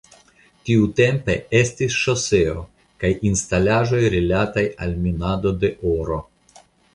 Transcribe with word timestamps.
Tiutempe 0.67 1.35
estis 1.59 1.97
ŝoseo 2.05 2.63
kaj 3.03 3.11
instalaĵoj 3.33 4.01
rilataj 4.15 4.65
al 4.87 4.97
minado 5.05 5.53
de 5.67 5.71
oro. 5.93 6.19